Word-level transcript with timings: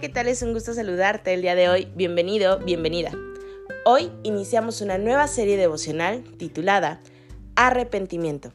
¿Qué 0.00 0.08
tal? 0.08 0.28
Es 0.28 0.42
un 0.42 0.52
gusto 0.52 0.74
saludarte 0.74 1.34
el 1.34 1.42
día 1.42 1.56
de 1.56 1.68
hoy. 1.68 1.88
Bienvenido, 1.96 2.60
bienvenida. 2.60 3.10
Hoy 3.84 4.12
iniciamos 4.22 4.80
una 4.80 4.96
nueva 4.96 5.26
serie 5.26 5.56
devocional 5.56 6.22
titulada 6.36 7.00
Arrepentimiento, 7.56 8.52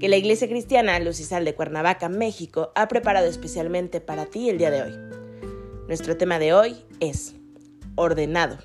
que 0.00 0.08
la 0.08 0.16
Iglesia 0.16 0.48
Cristiana 0.48 0.98
Luz 0.98 1.20
y 1.20 1.24
Sal 1.24 1.44
de 1.44 1.54
Cuernavaca, 1.54 2.08
México, 2.08 2.72
ha 2.74 2.88
preparado 2.88 3.28
especialmente 3.28 4.00
para 4.00 4.26
ti 4.26 4.50
el 4.50 4.58
día 4.58 4.72
de 4.72 4.82
hoy. 4.82 4.92
Nuestro 5.86 6.16
tema 6.16 6.40
de 6.40 6.54
hoy 6.54 6.84
es 6.98 7.34
ordenado. 7.94 8.58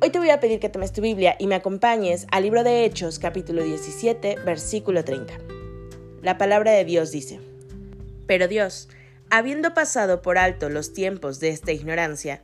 Hoy 0.00 0.10
te 0.10 0.20
voy 0.20 0.30
a 0.30 0.38
pedir 0.38 0.60
que 0.60 0.68
tomes 0.68 0.92
tu 0.92 1.00
Biblia 1.00 1.34
y 1.40 1.48
me 1.48 1.56
acompañes 1.56 2.28
al 2.30 2.44
libro 2.44 2.62
de 2.62 2.84
Hechos, 2.84 3.18
capítulo 3.18 3.64
17, 3.64 4.36
versículo 4.46 5.04
30. 5.04 5.34
La 6.22 6.38
palabra 6.38 6.70
de 6.70 6.84
Dios 6.84 7.10
dice, 7.10 7.40
Pero 8.28 8.46
Dios, 8.46 8.88
habiendo 9.30 9.74
pasado 9.74 10.22
por 10.22 10.38
alto 10.38 10.68
los 10.68 10.92
tiempos 10.92 11.40
de 11.40 11.50
esta 11.50 11.72
ignorancia, 11.72 12.42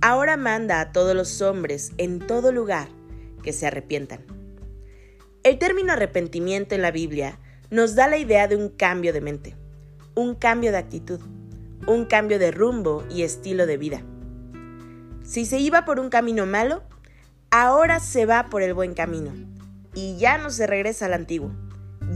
ahora 0.00 0.36
manda 0.36 0.80
a 0.80 0.92
todos 0.92 1.14
los 1.14 1.40
hombres 1.42 1.92
en 1.98 2.18
todo 2.18 2.52
lugar 2.52 2.88
que 3.42 3.52
se 3.52 3.66
arrepientan. 3.66 4.20
El 5.42 5.58
término 5.58 5.92
arrepentimiento 5.92 6.74
en 6.74 6.82
la 6.82 6.90
Biblia 6.90 7.38
nos 7.70 7.94
da 7.94 8.08
la 8.08 8.18
idea 8.18 8.48
de 8.48 8.56
un 8.56 8.68
cambio 8.68 9.12
de 9.12 9.20
mente, 9.20 9.56
un 10.14 10.34
cambio 10.34 10.72
de 10.72 10.78
actitud, 10.78 11.20
un 11.86 12.04
cambio 12.04 12.38
de 12.38 12.50
rumbo 12.50 13.04
y 13.10 13.22
estilo 13.22 13.66
de 13.66 13.76
vida. 13.76 14.02
Si 15.22 15.46
se 15.46 15.58
iba 15.58 15.84
por 15.84 16.00
un 16.00 16.10
camino 16.10 16.44
malo, 16.44 16.82
ahora 17.50 18.00
se 18.00 18.26
va 18.26 18.46
por 18.50 18.62
el 18.62 18.74
buen 18.74 18.94
camino 18.94 19.32
y 19.94 20.16
ya 20.18 20.38
no 20.38 20.50
se 20.50 20.66
regresa 20.66 21.06
al 21.06 21.14
antiguo, 21.14 21.50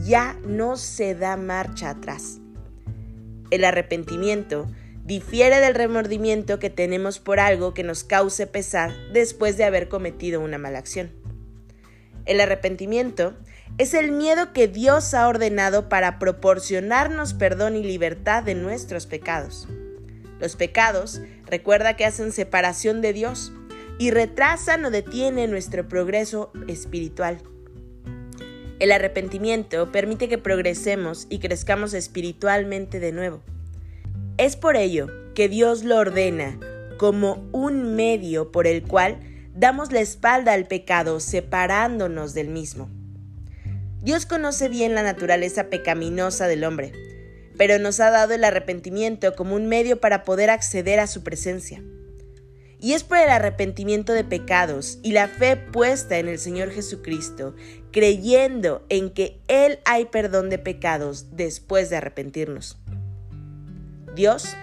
ya 0.05 0.37
no 0.47 0.77
se 0.77 1.15
da 1.15 1.37
marcha 1.37 1.91
atrás. 1.91 2.42
El 3.53 3.67
arrepentimiento 3.67 4.67
difiere 5.05 5.61
del 5.61 5.75
remordimiento 5.75 6.59
que 6.59 6.71
tenemos 6.71 7.19
por 7.19 7.39
algo 7.39 7.75
que 7.75 7.85
nos 7.85 8.03
cause 8.03 8.47
pesar 8.47 8.91
después 9.13 9.59
de 9.59 9.65
haber 9.65 9.91
cometido 9.91 10.41
una 10.41 10.57
mala 10.57 10.79
acción. 10.79 11.13
El 12.25 12.41
arrepentimiento 12.41 13.35
es 13.77 13.93
el 13.93 14.11
miedo 14.11 14.55
que 14.55 14.69
Dios 14.69 15.13
ha 15.13 15.29
ordenado 15.29 15.91
para 15.91 16.19
proporcionarnos 16.19 17.35
perdón 17.35 17.77
y 17.77 17.83
libertad 17.83 18.43
de 18.43 18.55
nuestros 18.55 19.05
pecados. 19.07 19.69
Los 20.41 20.57
pecados 20.57 21.21
recuerda 21.45 21.95
que 21.95 22.07
hacen 22.07 22.33
separación 22.33 23.03
de 23.03 23.13
Dios 23.13 23.53
y 23.99 24.13
retrasan 24.13 24.83
o 24.87 24.91
detienen 24.91 25.51
nuestro 25.51 25.87
progreso 25.87 26.53
espiritual. 26.69 27.43
El 28.83 28.91
arrepentimiento 28.91 29.93
permite 29.93 30.29
que 30.29 30.39
progresemos 30.39 31.29
y 31.31 31.39
crezcamos 31.39 31.95
espiritualmente 31.95 32.99
de 32.99 33.13
nuevo. 33.13 33.41
Es 34.39 34.57
por 34.57 34.75
ello 34.75 35.07
que 35.37 35.49
Dios 35.49 35.85
lo 35.85 35.99
ordena 35.99 36.59
como 36.99 37.49
un 37.53 37.95
medio 37.95 38.51
por 38.51 38.67
el 38.67 38.83
cual 38.83 39.21
damos 39.55 39.93
la 39.93 40.01
espalda 40.01 40.53
al 40.53 40.67
pecado 40.67 41.21
separándonos 41.21 42.35
del 42.35 42.49
mismo. 42.49 42.91
Dios 44.01 44.27
conoce 44.27 44.69
bien 44.69 44.97
la 44.97 45.05
naturaleza 45.05 45.71
pecaminosa 45.71 46.49
del 46.49 46.65
hombre, 46.65 46.91
pero 47.57 47.79
nos 47.79 48.01
ha 48.01 48.11
dado 48.11 48.35
el 48.35 48.43
arrepentimiento 48.43 49.37
como 49.37 49.55
un 49.55 49.69
medio 49.69 50.01
para 50.01 50.25
poder 50.25 50.51
acceder 50.51 50.99
a 50.99 51.07
su 51.07 51.23
presencia. 51.23 51.81
Y 52.81 52.95
es 52.95 53.05
por 53.05 53.19
el 53.19 53.29
arrepentimiento 53.29 54.13
de 54.13 54.25
pecados 54.25 54.99
y 55.05 55.13
la 55.13 55.29
fe 55.29 55.57
puesta 55.57 56.19
en 56.19 56.27
el 56.27 56.41
Señor 56.41 56.73
Jesucristo, 56.73 57.55
creyendo 57.93 58.85
en 58.89 59.11
que 59.11 59.41
Él 59.49 59.79
hay 59.85 60.07
perdón 60.07 60.51
de 60.51 60.59
pecados 60.59 61.37
después 61.37 61.91
de 61.91 61.97
arrepentirnos. 61.97 62.79
Dios, 64.15 64.57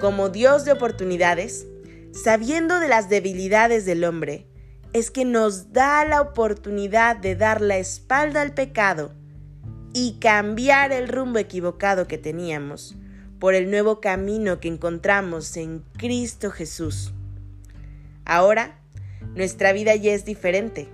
como 0.00 0.30
Dios 0.30 0.64
de 0.64 0.72
oportunidades, 0.72 1.66
sabiendo 2.12 2.80
de 2.80 2.88
las 2.88 3.08
debilidades 3.08 3.84
del 3.84 4.04
hombre, 4.04 4.46
es 4.92 5.10
que 5.10 5.24
nos 5.24 5.72
da 5.72 6.04
la 6.04 6.20
oportunidad 6.20 7.16
de 7.16 7.36
dar 7.36 7.60
la 7.60 7.78
espalda 7.78 8.42
al 8.42 8.54
pecado 8.54 9.12
y 9.92 10.18
cambiar 10.20 10.92
el 10.92 11.08
rumbo 11.08 11.38
equivocado 11.38 12.06
que 12.06 12.18
teníamos 12.18 12.96
por 13.38 13.54
el 13.54 13.70
nuevo 13.70 14.00
camino 14.00 14.60
que 14.60 14.68
encontramos 14.68 15.56
en 15.56 15.82
Cristo 15.96 16.50
Jesús. 16.50 17.12
Ahora, 18.24 18.78
nuestra 19.34 19.72
vida 19.72 19.94
ya 19.96 20.12
es 20.12 20.24
diferente. 20.24 20.88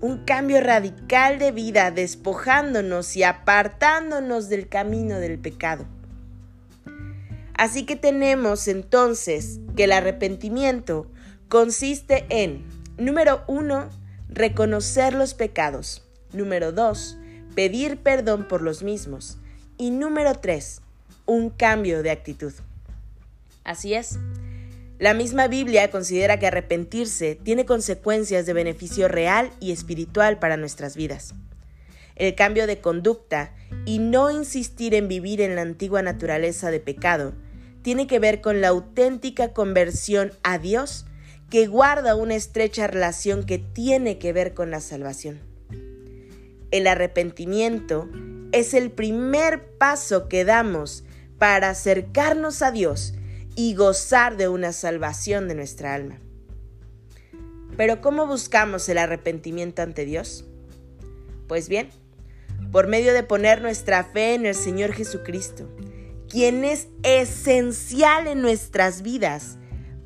Un 0.00 0.24
cambio 0.24 0.60
radical 0.60 1.38
de 1.38 1.52
vida 1.52 1.90
despojándonos 1.90 3.16
y 3.16 3.22
apartándonos 3.22 4.48
del 4.48 4.68
camino 4.68 5.18
del 5.18 5.38
pecado. 5.38 5.86
Así 7.56 7.86
que 7.86 7.96
tenemos 7.96 8.68
entonces 8.68 9.60
que 9.74 9.84
el 9.84 9.92
arrepentimiento 9.92 11.10
consiste 11.48 12.26
en, 12.28 12.64
número 12.98 13.42
uno, 13.48 13.88
reconocer 14.28 15.14
los 15.14 15.32
pecados. 15.32 16.02
Número 16.32 16.72
dos, 16.72 17.16
pedir 17.54 17.96
perdón 17.96 18.46
por 18.46 18.60
los 18.60 18.82
mismos. 18.82 19.38
Y 19.78 19.90
número 19.90 20.34
tres, 20.34 20.82
un 21.24 21.48
cambio 21.48 22.02
de 22.02 22.10
actitud. 22.10 22.52
Así 23.64 23.94
es. 23.94 24.18
La 24.98 25.12
misma 25.12 25.46
Biblia 25.46 25.90
considera 25.90 26.38
que 26.38 26.46
arrepentirse 26.46 27.34
tiene 27.34 27.66
consecuencias 27.66 28.46
de 28.46 28.54
beneficio 28.54 29.08
real 29.08 29.50
y 29.60 29.72
espiritual 29.72 30.38
para 30.38 30.56
nuestras 30.56 30.96
vidas. 30.96 31.34
El 32.14 32.34
cambio 32.34 32.66
de 32.66 32.80
conducta 32.80 33.54
y 33.84 33.98
no 33.98 34.30
insistir 34.30 34.94
en 34.94 35.06
vivir 35.06 35.42
en 35.42 35.54
la 35.54 35.60
antigua 35.60 36.00
naturaleza 36.00 36.70
de 36.70 36.80
pecado 36.80 37.34
tiene 37.82 38.06
que 38.06 38.18
ver 38.18 38.40
con 38.40 38.62
la 38.62 38.68
auténtica 38.68 39.52
conversión 39.52 40.32
a 40.42 40.58
Dios 40.58 41.04
que 41.50 41.66
guarda 41.66 42.16
una 42.16 42.34
estrecha 42.34 42.86
relación 42.86 43.44
que 43.44 43.58
tiene 43.58 44.18
que 44.18 44.32
ver 44.32 44.54
con 44.54 44.70
la 44.70 44.80
salvación. 44.80 45.40
El 46.70 46.86
arrepentimiento 46.86 48.08
es 48.52 48.72
el 48.72 48.90
primer 48.90 49.68
paso 49.76 50.26
que 50.28 50.46
damos 50.46 51.04
para 51.38 51.68
acercarnos 51.68 52.62
a 52.62 52.70
Dios 52.70 53.12
y 53.56 53.74
gozar 53.74 54.36
de 54.36 54.48
una 54.48 54.72
salvación 54.72 55.48
de 55.48 55.54
nuestra 55.54 55.94
alma. 55.94 56.20
Pero 57.76 58.00
¿cómo 58.00 58.26
buscamos 58.26 58.88
el 58.88 58.98
arrepentimiento 58.98 59.82
ante 59.82 60.04
Dios? 60.04 60.44
Pues 61.48 61.68
bien, 61.68 61.90
por 62.70 62.86
medio 62.86 63.12
de 63.14 63.22
poner 63.22 63.62
nuestra 63.62 64.04
fe 64.04 64.34
en 64.34 64.46
el 64.46 64.54
Señor 64.54 64.92
Jesucristo, 64.92 65.68
quien 66.28 66.64
es 66.64 66.88
esencial 67.02 68.26
en 68.26 68.42
nuestras 68.42 69.02
vidas 69.02 69.58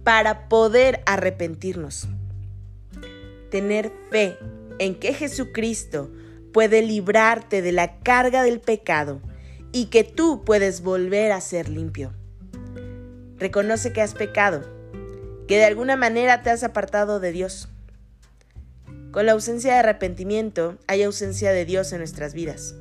para 0.05 0.49
poder 0.49 1.03
arrepentirnos. 1.06 2.09
Tener 3.50 3.93
fe 4.10 4.39
en 4.78 4.94
que 4.94 5.12
Jesucristo 5.12 6.10
puede 6.53 6.83
librarte 6.83 7.62
de 7.62 7.72
la 7.72 7.99
carga 8.00 8.43
del 8.43 8.60
pecado 8.60 9.21
y 9.72 9.87
que 9.87 10.05
tú 10.05 10.44
puedes 10.44 10.83
volver 10.83 11.33
a 11.33 11.41
ser 11.41 11.69
limpio. 11.69 12.13
Reconoce 13.41 13.95
que 13.95 14.03
has 14.03 14.13
pecado, 14.13 14.60
que 15.48 15.57
de 15.57 15.65
alguna 15.65 15.97
manera 15.97 16.42
te 16.42 16.51
has 16.51 16.63
apartado 16.63 17.21
de 17.21 17.33
Dios. 17.33 17.71
Con 19.13 19.25
la 19.25 19.33
ausencia 19.33 19.72
de 19.72 19.78
arrepentimiento 19.78 20.77
hay 20.87 21.03
ausencia 21.03 21.51
de 21.51 21.65
Dios 21.65 21.91
en 21.92 21.98
nuestras 21.98 22.34
vidas. 22.34 22.75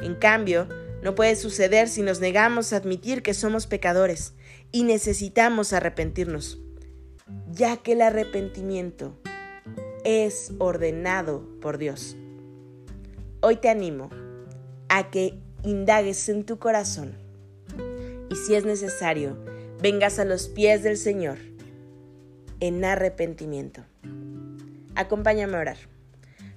En 0.00 0.14
cambio, 0.14 0.66
no 1.02 1.14
puede 1.14 1.36
suceder 1.36 1.88
si 1.88 2.00
nos 2.00 2.20
negamos 2.20 2.72
a 2.72 2.78
admitir 2.78 3.22
que 3.22 3.34
somos 3.34 3.66
pecadores 3.66 4.32
y 4.72 4.82
necesitamos 4.82 5.74
arrepentirnos, 5.74 6.58
ya 7.50 7.76
que 7.76 7.92
el 7.92 8.00
arrepentimiento 8.00 9.20
es 10.04 10.52
ordenado 10.58 11.46
por 11.60 11.76
Dios. 11.76 12.16
Hoy 13.42 13.56
te 13.56 13.68
animo 13.68 14.08
a 14.88 15.10
que 15.10 15.38
indagues 15.64 16.30
en 16.30 16.44
tu 16.44 16.58
corazón 16.58 17.14
y 18.30 18.36
si 18.36 18.54
es 18.54 18.64
necesario, 18.64 19.36
vengas 19.80 20.18
a 20.18 20.24
los 20.24 20.48
pies 20.48 20.82
del 20.82 20.96
Señor 20.96 21.38
en 22.60 22.84
arrepentimiento. 22.84 23.84
Acompáñame 24.94 25.56
a 25.56 25.60
orar. 25.60 25.76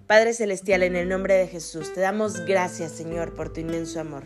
Padre 0.08 0.34
Celestial, 0.34 0.84
en 0.84 0.96
el 0.96 1.10
nombre 1.10 1.36
de 1.36 1.48
Jesús, 1.48 1.94
te 1.94 2.02
damos 2.02 2.46
gracias, 2.46 2.92
Señor, 2.92 3.36
por 3.36 3.52
tu 3.52 3.60
inmenso 3.60 4.00
amor. 4.00 4.24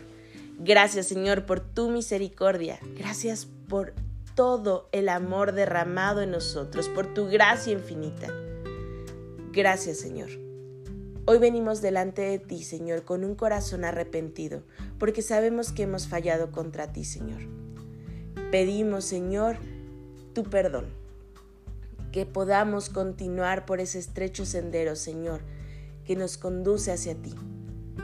Gracias, 0.58 1.06
Señor, 1.06 1.46
por 1.46 1.60
tu 1.60 1.90
misericordia. 1.90 2.78
Gracias 2.96 3.46
por 3.68 3.92
todo 4.34 4.88
el 4.92 5.08
amor 5.08 5.52
derramado 5.52 6.22
en 6.22 6.30
nosotros, 6.30 6.88
por 6.88 7.12
tu 7.12 7.26
gracia 7.26 7.72
infinita. 7.72 8.28
Gracias, 9.52 9.98
Señor. 9.98 10.30
Hoy 11.26 11.38
venimos 11.38 11.82
delante 11.82 12.22
de 12.22 12.38
ti, 12.38 12.62
Señor, 12.62 13.04
con 13.04 13.24
un 13.24 13.34
corazón 13.34 13.84
arrepentido, 13.84 14.62
porque 14.98 15.22
sabemos 15.22 15.72
que 15.72 15.82
hemos 15.82 16.06
fallado 16.06 16.52
contra 16.52 16.92
ti, 16.92 17.04
Señor. 17.04 17.63
Pedimos, 18.54 19.04
Señor, 19.04 19.56
tu 20.32 20.44
perdón, 20.44 20.84
que 22.12 22.24
podamos 22.24 22.88
continuar 22.88 23.66
por 23.66 23.80
ese 23.80 23.98
estrecho 23.98 24.46
sendero, 24.46 24.94
Señor, 24.94 25.40
que 26.04 26.14
nos 26.14 26.38
conduce 26.38 26.92
hacia 26.92 27.16
ti, 27.16 27.34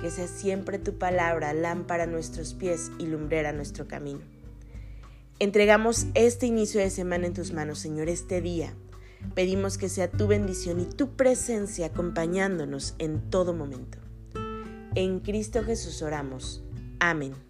que 0.00 0.11
sea 0.11 0.26
siempre 0.26 0.81
tu 0.81 0.99
palabra 0.99 1.52
lámpara 1.52 2.02
a 2.02 2.08
nuestros 2.08 2.55
pies 2.55 2.91
y 2.99 3.06
lumbrera 3.06 3.52
nuestro 3.52 3.87
camino. 3.87 4.23
Entregamos 5.38 6.06
este 6.14 6.47
inicio 6.47 6.81
de 6.81 6.91
semana 6.91 7.29
en 7.29 7.35
tus 7.35 7.52
manos, 7.52 7.79
Señor, 7.79 8.08
este 8.08 8.41
día. 8.41 8.75
Pedimos 9.37 9.79
que 9.79 9.88
sea 9.88 10.11
tu 10.11 10.26
bendición 10.26 10.81
y 10.81 10.85
tu 10.85 11.11
presencia 11.14 11.87
acompañándonos 11.87 12.97
en 12.99 13.31
todo 13.31 13.55
momento. 13.55 13.99
En 14.97 15.20
Cristo 15.20 15.62
Jesús 15.62 16.02
oramos. 16.02 16.64
Amén. 16.99 17.50